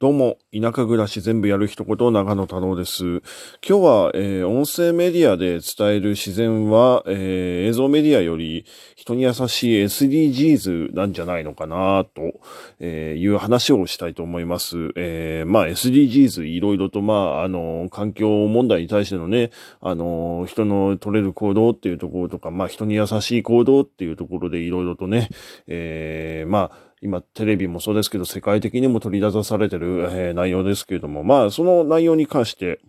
[0.00, 3.04] どうも、田舎暮らし全部やる一言、長野太郎です。
[3.04, 3.20] 今
[3.62, 8.64] 日は、えー、音声メディアで伝える自然は、えー、映像メディアより
[8.94, 14.76] 人に優しい SDGs なんじゃないのかなと、いう話をしたいと思います。
[14.94, 25.28] えー、まあ SDGs いろいろと、まあ、あの、環境問題に対してのね、あの、人の取れる行動っていうところとか、まあ人に優しい行動っていうところでいろいろとね、
[25.66, 32.80] えー、まあ、今テレビもそうですけど世界的にも取り出されてる、えー、内容ですけれども、まあその内容に関して、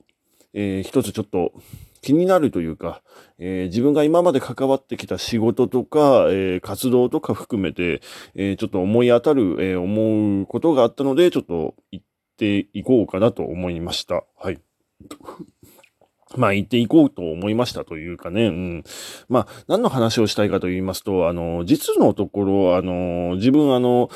[0.53, 1.53] えー、一つちょっと
[2.01, 3.01] 気になるというか、
[3.37, 8.01] えー、自分が今まで関わってきた仕事とか、えー、活動とか含めて、
[8.35, 12.03] えー、ちょっと思い当たる、え思うことがあったので、ちょっと言っ
[12.37, 14.23] ていこうかなと思いました。
[14.37, 14.59] はい。
[16.37, 18.83] まあ言っていこうと思いましたというかね、うん。
[19.27, 24.09] まあ何の話をしたいかと言いますと、あの、実のところ、あの、自分あの、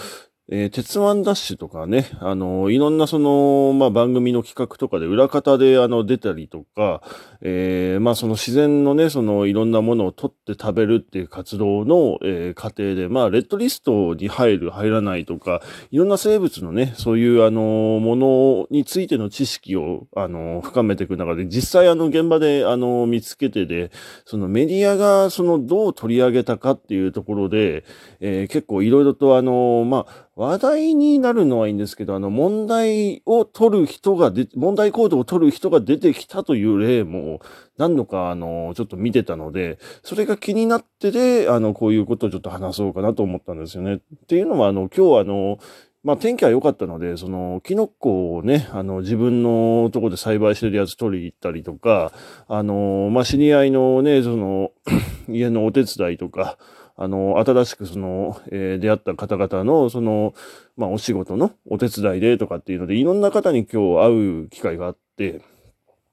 [0.55, 7.01] えー、鉄腕ダッシュとかね、あの、いろんなその、まあ、番組の企画とかで裏方であの、出たりとか、
[7.41, 23.91] えー、まあ、その自然のね、その、いろんなものを取って食べるっていう活動の、えー、過程で、まあ、レッドリストに入る、入らないとか、いろんな生物のね、そういうあの、ものについての知識を、あの、深めていく中で、実際あの、現場であの、見つけてで、
[24.23, 27.85] そのメディアがその、どう取り上げたかっていうところで、
[28.19, 37.39] え、結構いろいろとあの、まあ、話題になるのはいいんですけど、あの、問題を取る人がで、問題行動を取る人が出てきたという例も
[37.77, 43.95] 何度か、あの、ちょっと見てたので、それが気になってで、あの、こういうことをちょっと話そうかなと思ったんですよね。
[43.95, 45.59] っていうのは、あの、今日はあの、
[46.03, 52.11] まあ天気は良かったので、その、キノコをね、あの、自分のとこで栽培してるやつ取りに行ったりとか、
[52.49, 54.71] あの、まあ知り合いのね、その、
[55.29, 56.57] 家のお手伝いとか、
[56.95, 60.33] あの、新しくその、えー、出会った方々の、その、
[60.77, 65.41] まあ、お仕事のお手伝いでとかっていうので、いろんな方に今日会う機会があって、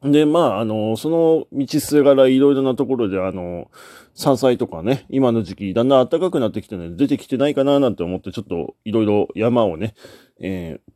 [0.02, 3.70] で、まあ、あの、その道すがらいろいろなところで、あの、
[4.14, 9.94] 山菜とかね、今の時期だんだん暖かくなってきてね、出てきてないかななんて思って、ちょっといろいろ山をね、
[10.40, 10.90] えー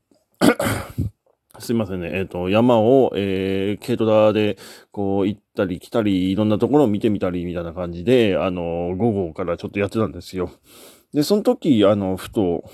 [1.61, 2.11] すいませんね。
[2.13, 4.59] えっ、ー、と、山を、えー、軽トラで、
[4.91, 10.51] こう、行ったり来たり、いろんなところを見てみたり、みたいな感じで、あの、午後からちょっとやってたんですよ。
[11.13, 12.65] で、その時、あの、ふと、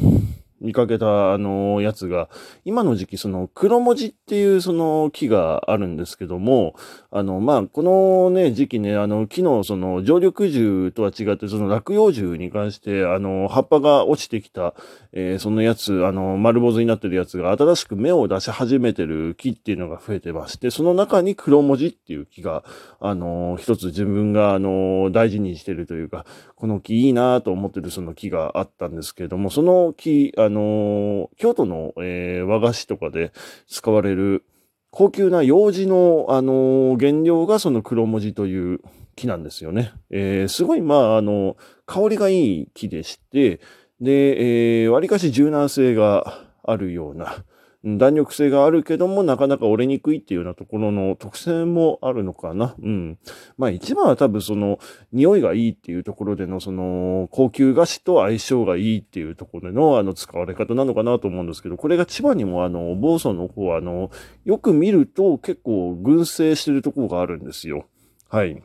[0.60, 2.28] 見かけた、あの、やつが、
[2.65, 6.75] 今の時期、その、黒文字っていうその木があるんですけども、
[7.10, 14.75] あの、まあ、このね、時期ね、あの、木のその、常緑樹とは違って、その落葉樹に関して、あの、葉っぱが落ちてきた、
[15.12, 22.65] え、そのやつ、あの、丸坊主になってるやつが、新しく芽を出し始めてる木っていうのが増えてまして、その中に黒文字っていう木が、
[23.00, 33.33] あの、一つ自分が、あの、大事にしてるというか、この木いいなと思ってるその木があったんですけれども、その木、あの、京都の、えー、和菓子とかで
[33.69, 34.44] 使われる
[34.91, 38.81] 高級な用紙の、あの原料がその黒文字という
[39.16, 39.93] 木なんですよね。
[40.10, 41.56] えー、すごい、まあ、あの、
[41.87, 43.60] 香りがいい木でして、
[44.00, 47.44] で、えー、割かし柔軟性があるような、
[47.82, 52.74] 弾力性があるけども、なかなか折れにくいっていうようなところの特性もあるのかな。
[52.82, 53.18] うん。
[53.56, 54.78] まあ一番は多分その、
[55.12, 64.10] 匂いがいいっていうところでの、その、高級菓子と相性がいいっていうところでの、あの、使われ方なのかなと思うんですけど、これが千葉にもあの、房総の方はあの、
[64.44, 67.86] よく見ると結構群生してるところがあるんですよ。
[68.28, 68.62] はい。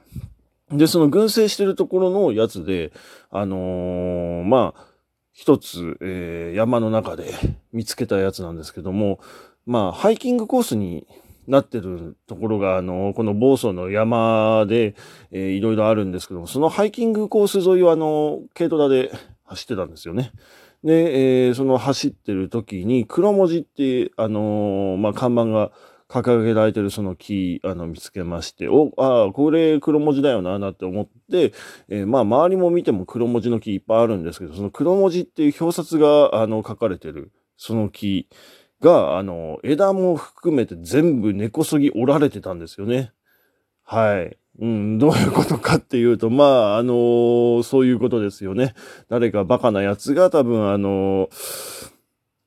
[0.72, 2.92] で、その群生してるところのやつで、
[3.30, 4.95] あのー、まあ、
[5.36, 7.34] 一つ、えー、山の中で
[7.74, 9.20] 見つけたやつなんですけども、
[9.66, 11.06] まあ、ハイキングコースに
[11.46, 14.96] なってるところが、あの、この房総の山で、
[15.32, 19.12] えー、いろいろあるんですけども、そのハイキングコース沿いは、あの、軽トラで
[19.44, 20.32] 走ってたんですよね。
[20.86, 25.74] で、えー、その走ってる時に、黒文字って、あのー、まあ、看板が
[26.22, 31.54] 掲げられてるその木、あの、見つけまして、お、ああ、これ黒文字だよな、なって思って、
[31.90, 38.28] えー、まあ、周りも見ても黒文字の木いっぱいあるんですけど、その黒文字っていう表札が、あの、書かれてる、その木
[38.82, 43.12] が、あの、枝も含めて全部根こそぎ折られてたんですよね。
[43.84, 44.38] はい。
[44.60, 48.74] うん、どういうことかっていうと、まあ、あのー、そういうことですよね。
[49.10, 51.92] 誰かバカなやつが多分、あのー、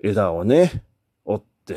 [0.03, 0.85] 枝をね、
[1.25, 1.76] 折って、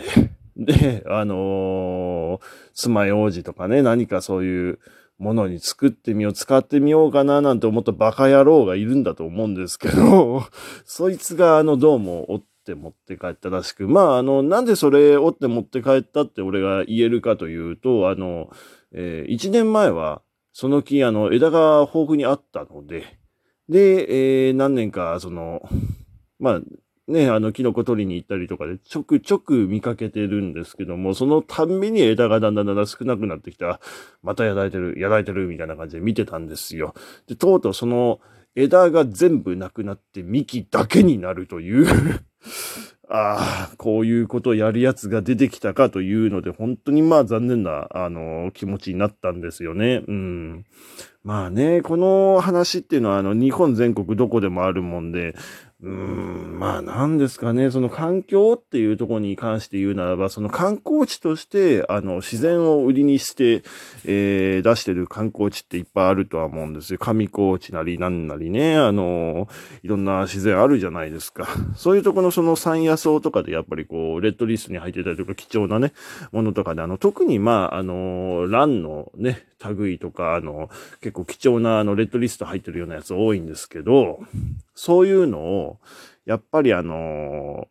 [0.66, 2.40] で、あのー、
[2.74, 4.80] 爪楊枝とかね、何かそういう
[5.18, 10.44] ものに作ってみよう、使ってみようかななんて思ったバカ野郎がいるんだと思うんですけど、
[10.86, 18.50] そいつがあの、どうも折って持って帰ったらしく、まあ、あの、なんでそれ折って持って帰ったって俺が言えるかというと、あの、
[18.94, 20.22] えー、1年前は、
[20.54, 23.06] その木、あの、枝が豊富にあったので、
[23.70, 25.62] で、えー、何年か、その、
[26.40, 26.62] まあ、
[27.12, 33.80] ね、あの、キノコ取りに行ったりとかでちょくちょく見かけてるんですけども、そのたんびに枝がだんだんだんだん少なくなってきた、
[34.24, 36.96] またやられてる、やられてるみたいな感じで見てたんですよ。
[37.28, 38.20] で、とうとうその
[38.56, 41.86] 枝が全部なくなって幹だけになるという
[43.14, 50.02] ああ、こういうことをやるやつが出てきたかというので、本当にまあ残念な、あの、気持ちになったんですよね。
[50.08, 50.66] うん。
[51.24, 55.36] まあね、この話っていうのは、あの、日本全国どこでもあるもんで、
[55.84, 63.64] うん、まあ何ですかね、その環境っていうところに関して言うならば、その観光地として、あの、自然を売りにして、
[64.06, 67.00] えー、出してる観光地っていっぱいあるとは思うんですよ。
[67.00, 69.48] 上高地なりなんなりね、あの、
[69.82, 71.48] いろんな自然あるじゃないですか。
[71.76, 75.94] そういうところのその山野草とかでやっぱりこう、レッドリストに入ってたりとか貴重なね、
[76.32, 80.70] ものとかで、あの、特にまあ、あの、ランのね、類とか、あの、
[81.02, 84.20] 結構貴重なあの、レッドリスト入ってるようなやつ多いんですけど、
[84.74, 85.80] そういうのを、
[86.26, 87.68] やっぱりあの、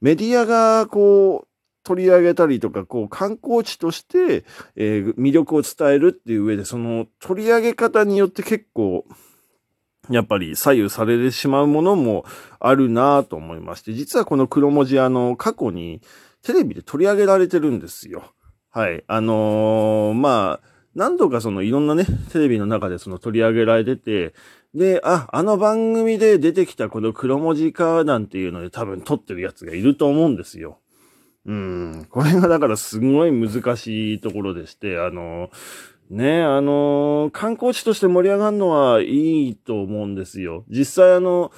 [0.00, 1.48] メディアがこう、
[1.82, 4.44] 取り上げたりとか、こう、観光地として、
[4.76, 9.04] えー、魅力を伝えるっていう上で、その、取り上げ方によって結構、
[10.10, 12.24] やっぱり左右されてしまうものも
[12.58, 16.00] あるなと思いまして、実はこの黒文字、あの、過去に
[16.42, 18.34] テレビで取り上げられてるんですよ。
[18.70, 19.02] はい。
[19.06, 24.34] あのー、まあ、何度かそのいろんなね、テレビの中でその取り上げられてて、
[24.74, 30.78] で、あ、あの番組で出てきたこの黒文字化なんていうので多分撮ってるやつがいると思うんですよ。
[31.46, 32.06] うん。
[32.10, 35.50] これがだからすごい難しいところでして、あの、
[36.10, 40.64] ね、あの、観光地として盛り上がるのはいいと思うんですよ。
[40.68, 41.52] 実際あの、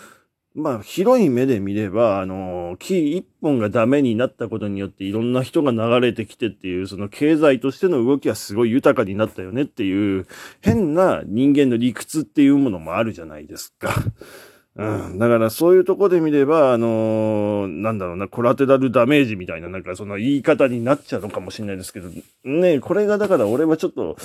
[0.55, 10.27] まあ、広い目で見れば、あの、木一本がダメになったことによっていろんな人が流れてきてっていう、その経済としての動きはすごい豊かになったよねっていう、
[10.61, 13.95] 変な人間の理屈っていうものもあるじゃないですか。
[14.77, 15.19] うん。
[15.19, 22.11] だからそういうとこで見れば、あのー、なんだろうな、コラテラルダメージみたいな、なんかその言い方になっちゃうのかもしれないですけど、
[22.45, 24.17] ね、これがだから俺はちょっと、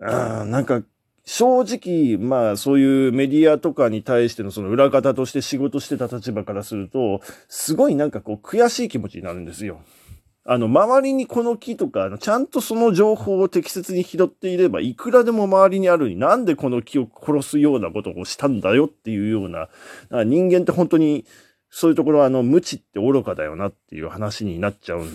[0.00, 0.82] あなんか
[1.24, 9.80] 正直、まあそういうメディアとかに対してのその裏方として仕事してた立場からすると、すごいなんかこう悔しい気持ちになるんですよ。
[10.44, 19.68] あの、周りにこの木とか、ちゃんとその情報を適切に拾っていれば、いくらでも周りにあるに、なんでこの木を殺すようなことをしたんだよっていうような、
[20.24, 21.24] 人間って本当に、
[21.70, 25.06] そういうところは、あの、無知って愚かだよなっていう話になっちゃう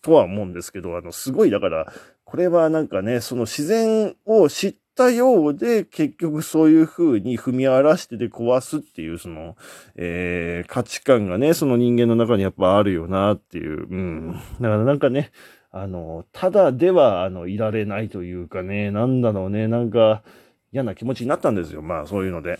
[0.00, 1.92] とは思うんですけど、あの、すごい、だから、
[2.24, 9.56] これはなんかね、その自然を知ってたようで、結局そういう風に踏み荒らしてで壊すっていう、その、
[9.96, 13.86] えー、価値観がね、その人間の中にやっぱあるよなっていう。
[13.88, 14.32] うん。
[14.60, 15.30] だからなんかね、
[15.70, 20.22] あの、ただでは、あの、いられないというかね、なんだろうね、なんか、
[20.70, 21.80] 嫌な気持ちになったんですよ。
[21.80, 22.58] まあ、そういうので。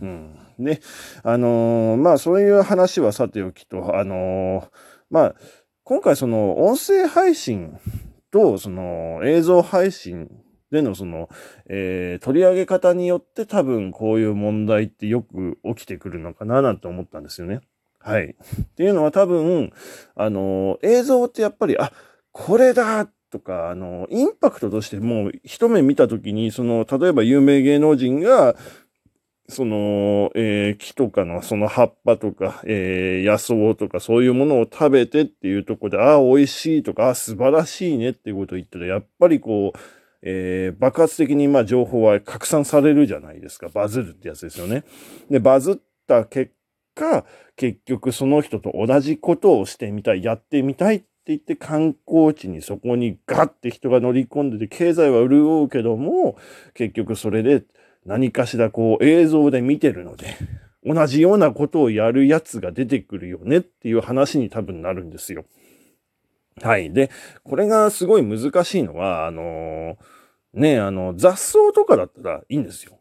[0.00, 0.38] うん。
[0.58, 0.80] ね。
[1.22, 4.66] あのー、まあ、そういう話はさておきと、あのー、
[5.10, 5.34] まあ、
[5.82, 7.78] 今回その、音声配信
[8.30, 10.30] と、その、映像配信
[10.74, 11.30] でのその、
[11.66, 17.60] えー、取り上げ方によって多分こういう問題ってよく起きてくるのかななんて思ったんですよね。
[18.00, 18.36] はい。
[18.62, 19.72] っていうのは多分、
[20.14, 21.90] あの、映像ってやっぱり、あ、
[22.32, 28.56] これだとか、あの、インパクトとしてもう一目見たときに、その、例えば有名芸能人が、
[29.48, 39.78] その、えー、木とかのその葉っぱとか、えー、野草とかそういうものを食べてっていうところで、ああ、美味しいとか、あ素晴らしいねっていうことを言ったら、やっぱりこう、
[40.26, 43.68] えー、爆発的にまあ情報は拡散されるじゃないですか。
[43.68, 44.82] バズるってやつですよね。
[45.30, 45.76] で、バズっ
[46.08, 46.52] た結
[46.94, 47.26] 果、
[47.56, 56.38] 結局その人と同じことをしてみたい、やってみたいって言って観光地にそこにガッて人が乗り込んでて、経済は潤うけども、
[56.72, 57.62] 結局それで
[58.06, 60.38] 何かしらこう映像で見てるので、
[60.86, 65.44] 同じようなことをやるやつが出てくるよねっていう話に多分なるんですよ。
[66.62, 66.92] はい。
[66.94, 67.10] で、
[67.42, 70.13] これがすごい難しいのは、あのー
[70.54, 72.98] ね、あの、雑草とかだったらいいんですよ。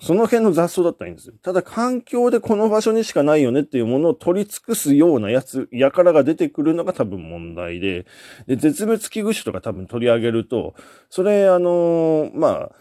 [0.00, 1.34] その辺の雑草だったらいいんですよ。
[1.42, 8.06] ただ環境でこの場所にしかないよねっていうものを取り尽くすようなやつ、やからが出てくるのが多分問題で、
[8.46, 10.74] で、絶滅危惧種とか多分取り上げると、
[11.10, 12.72] それ、あのー、まあ、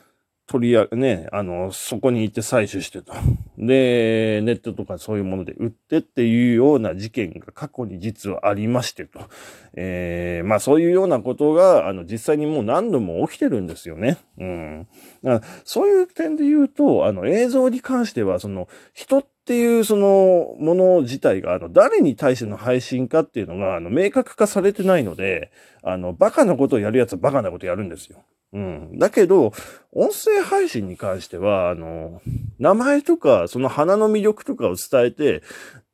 [0.48, 3.14] 取り上げ、ね、あの、そこに行って採取してと。
[3.60, 9.20] で、ネットとかそういうもので売ってっていうような事件が過去に実はありましてと。
[9.76, 14.18] えー、まあそういうようなことが、あの、実際にもう何度も起きてるんですよね。
[14.40, 14.88] うん。
[15.66, 28.26] そういう点で言うと、あの、映像に関しては、その、人ってっていうそのもの自体が、あの、誰に対しての配信かっていうのが、あの、明確化されてないので、あの、バカなことをやるやつはバカなことやるんですよ。
[28.52, 29.00] うん。
[29.00, 29.54] だけど、
[29.94, 32.22] 音声配信に関しては、あの、
[32.60, 35.42] 名前とか、その花の魅力とかを伝えて、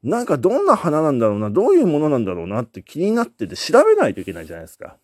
[0.02, 4.98] なんかどんな花なんだろうな、どういうものなんだろうなって気になってて調べないといけないじゃないですか。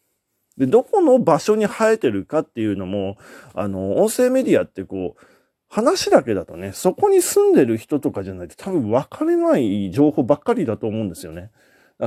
[0.58, 3.18] で、どこの場所に生えてるかっていうのも、
[3.54, 5.22] あの、音声メディアってこう、
[5.70, 11.52] 話だけだとね、そこに住んでる人とかじゃないと多分分かれない情報ばっかりだと思うんですよね。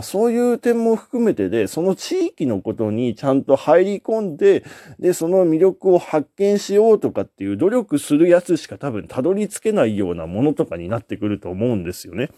[0.01, 4.65] そういう点も含めてで、その地域のことにちゃんと入り込んで、
[4.99, 12.31] で、その魅力を発見しようとかっていう努力するやつしか多分たどり着けないようなものとかになってくると思うんですよね。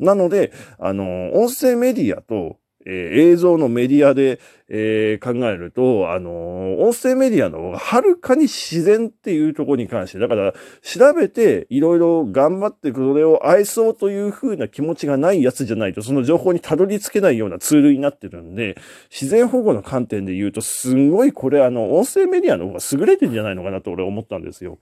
[0.00, 2.58] なので、あの、音声メディアと
[2.90, 4.40] えー、映像のメディアで、
[4.70, 18.76] えー、考えると、あのー、音声メディアの方がはるかに自然っていうとこに関して、だから調べていろいろ頑張ってそれを愛そうという風な気持ちがないやつじゃないと、その情報にたどり着けないようなツールになってるんで、
[19.10, 24.78] 自然保護の観点で言うと、すんごいこれあの、音声メディアの方が優れてるんじゃないのかなと俺思ったんですよ。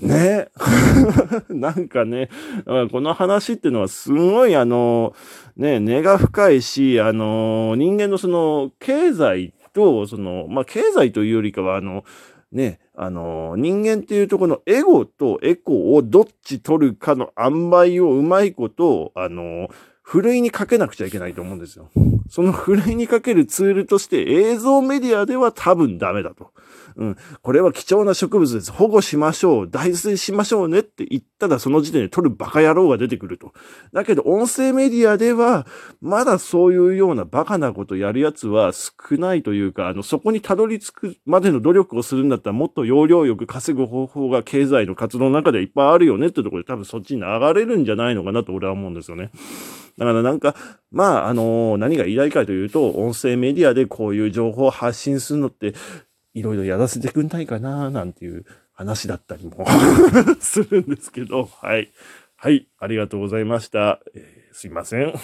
[0.00, 0.48] ね。
[1.48, 2.28] なんかね、
[2.90, 5.14] この話っていうのはすごいあの、
[5.56, 12.04] ね、根が深いし、あの、人間のその、経済と、その、まあ、経済というよりかは、あの、
[12.52, 19.68] ね、あの、人間っていうとこのエゴとエコをどっち取るかの塩梅をうまいこと、あの、
[20.06, 21.90] ふるいにかけなくちゃいけないと思うんですよ。
[22.28, 26.52] そのふるいにかけるツールとして映像メディアでは多分ダメだと。
[26.96, 27.16] うん。
[27.40, 28.70] これは貴重な植物です。
[28.70, 29.70] 保護しましょう。
[29.70, 33.54] 大水しましょうねって言ったらその時点で取るバカ野郎が出てくると。
[33.94, 35.66] だけど音声メディアでは
[36.02, 49.30] まだそういうようなバカなことやるやつは少ないというか、あの、そこにたどり着くまでの努力をするんだったらもっと容量よく稼ぐ方法が経済の活動の中でいっぱいあるよねってところで多分そっちに流れるんじゃないのかなと俺は思うんですよね。
[49.98, 50.54] だからなんか、
[50.90, 55.74] まあ、あのー、何が偉いかというと、音声メディアでこういう情報を発信するのって、
[56.34, 59.66] いろいろやらせてくんないかな、なんていう話だったりも
[60.40, 61.92] するんですけど、はい。
[62.36, 64.00] はい、ありがとうございました。
[64.14, 65.14] えー、すいません。